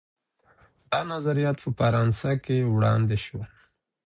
دا 0.91 1.01
نظریات 1.13 1.57
په 1.63 1.69
فرانسه 1.79 2.31
کي 2.43 2.57
وړاندې 2.73 3.17
سول. 3.25 3.45